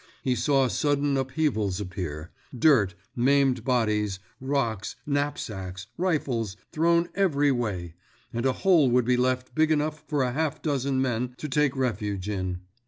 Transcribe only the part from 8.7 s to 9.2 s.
would be